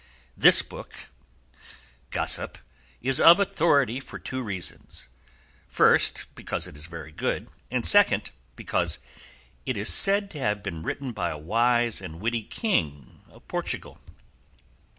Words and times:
This 0.35 0.63
book, 0.63 0.95
gossip, 2.09 2.57
is 3.03 3.19
of 3.21 3.39
authority 3.39 3.99
for 3.99 4.17
two 4.17 4.41
reasons, 4.41 5.09
first 5.67 6.25
because 6.33 6.65
it 6.65 6.75
is 6.75 6.87
very 6.87 7.11
good, 7.11 7.49
and 7.69 7.85
secondly 7.85 8.31
because 8.55 8.97
it 9.63 9.77
is 9.77 9.93
said 9.93 10.31
to 10.31 10.39
have 10.39 10.63
been 10.63 10.81
written 10.81 11.11
by 11.11 11.29
a 11.29 11.37
wise 11.37 12.01
and 12.01 12.19
witty 12.19 12.41
king 12.41 13.21
of 13.29 13.47
Portugal. 13.47 14.01